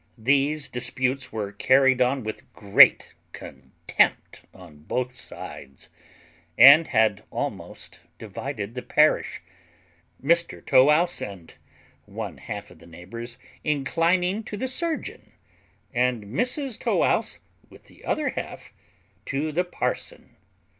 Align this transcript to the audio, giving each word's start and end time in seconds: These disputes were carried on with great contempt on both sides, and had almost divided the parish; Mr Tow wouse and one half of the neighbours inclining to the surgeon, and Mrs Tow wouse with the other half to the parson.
These 0.17 0.67
disputes 0.67 1.31
were 1.31 1.51
carried 1.51 2.01
on 2.01 2.23
with 2.23 2.51
great 2.53 3.13
contempt 3.33 4.41
on 4.51 4.77
both 4.79 5.13
sides, 5.13 5.89
and 6.57 6.87
had 6.87 7.23
almost 7.29 7.99
divided 8.17 8.73
the 8.73 8.81
parish; 8.81 9.43
Mr 10.19 10.65
Tow 10.65 10.85
wouse 10.85 11.21
and 11.21 11.53
one 12.05 12.37
half 12.39 12.71
of 12.71 12.79
the 12.79 12.87
neighbours 12.87 13.37
inclining 13.63 14.41
to 14.45 14.57
the 14.57 14.67
surgeon, 14.67 15.33
and 15.93 16.23
Mrs 16.23 16.79
Tow 16.79 16.97
wouse 16.97 17.39
with 17.69 17.83
the 17.83 18.03
other 18.03 18.29
half 18.29 18.73
to 19.27 19.51
the 19.51 19.63
parson. 19.63 20.35